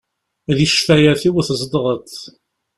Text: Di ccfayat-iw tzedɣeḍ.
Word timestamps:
Di 0.55 0.65
ccfayat-iw 0.71 1.35
tzedɣeḍ. 1.47 2.09